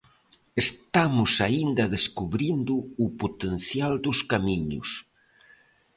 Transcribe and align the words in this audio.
Estamos 0.65 1.31
aínda 1.47 1.91
descubrindo 1.95 2.73
o 3.05 3.07
potencial 3.21 3.93
dos 4.05 4.19
camiños. 4.31 4.89